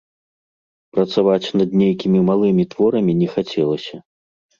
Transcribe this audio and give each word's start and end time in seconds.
Працаваць 0.97 1.53
над 1.61 1.69
нейкімі 1.81 2.19
малымі 2.29 2.65
творамі 2.71 3.13
не 3.21 3.29
хацелася. 3.35 4.01